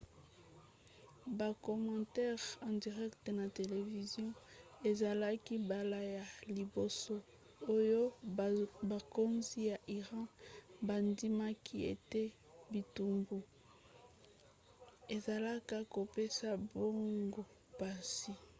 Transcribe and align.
bakomantere 1.37 2.45
en 2.67 2.75
direct 2.83 3.23
na 3.39 3.45
televizio 3.57 4.27
ezalaki 4.89 5.53
mbala 5.65 5.99
ya 6.15 6.25
liboso 6.57 7.15
oyo 7.75 8.01
bakonzi 8.89 9.59
ya 9.69 9.77
iran 9.99 10.25
bandimaki 10.87 11.77
ete 11.93 12.23
bitumbu 12.71 13.37
ezalaka 15.15 15.77
kopesa 15.95 16.47
bango 16.75 17.41
mpasi 17.73 18.33